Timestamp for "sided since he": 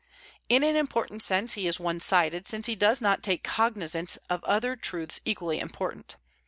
1.99-2.73